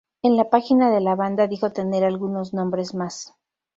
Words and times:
En 0.23 0.35
la 0.35 0.49
página 0.49 0.89
de 0.89 0.99
la 0.99 1.13
banda 1.15 1.45
dijo 1.45 1.73
tener 1.73 2.03
algunos 2.03 2.55
nombres 2.55 2.95
más. 2.95 3.35